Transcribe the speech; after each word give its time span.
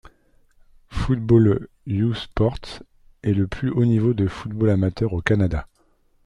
Football 0.89 1.67
U 1.85 2.15
Sports 2.15 2.81
est 3.21 3.33
le 3.35 3.45
plus 3.45 3.69
haut 3.69 3.85
niveau 3.85 4.15
du 4.15 4.27
football 4.27 4.71
amateur 4.71 5.13
au 5.13 5.21
Canada. 5.21 5.67